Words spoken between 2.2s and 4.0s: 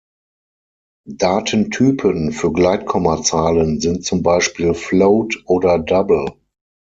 für Gleitkommazahlen